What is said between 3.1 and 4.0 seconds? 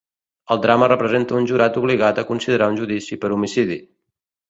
per homicidi.